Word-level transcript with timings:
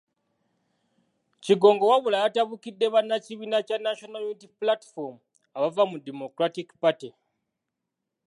Kigongo 1.43 1.85
wabula 1.91 2.17
yatabukidde 2.23 2.85
bannakibiina 2.93 3.57
kya 3.67 3.77
National 3.87 4.23
Unity 4.29 4.47
Platform 4.59 5.15
abaava 5.55 5.83
mu 5.91 5.97
Democratic 6.07 6.67
Party. 6.81 7.09